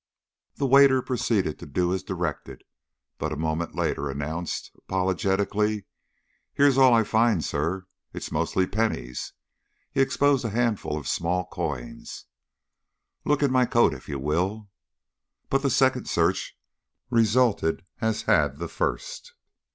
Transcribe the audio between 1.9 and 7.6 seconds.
as directed, but a moment later announced, apologetically: "Here's all I find,